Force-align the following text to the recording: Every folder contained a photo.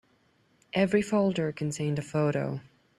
Every 0.73 1.03
folder 1.03 1.51
contained 1.51 1.99
a 1.99 2.01
photo. 2.01 2.59